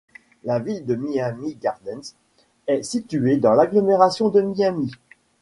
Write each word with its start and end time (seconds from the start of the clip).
La 0.45 0.57
ville 0.57 0.83
de 0.87 0.95
Miami 0.95 1.53
Gardens 1.61 2.15
est 2.65 2.81
située 2.81 3.37
dans 3.37 3.53
l'agglomération 3.53 4.29
de 4.29 4.41
Miami. 4.41 4.89